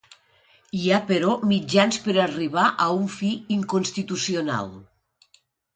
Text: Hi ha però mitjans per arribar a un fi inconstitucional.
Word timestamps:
Hi 0.77 0.87
ha 0.93 0.99
però 1.11 1.35
mitjans 1.51 2.01
per 2.07 2.15
arribar 2.25 2.65
a 2.87 2.91
un 2.97 3.07
fi 3.19 3.31
inconstitucional. 3.59 4.79